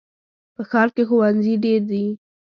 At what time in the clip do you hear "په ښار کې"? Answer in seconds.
0.55-1.03